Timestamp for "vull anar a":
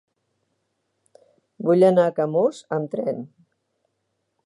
1.69-2.17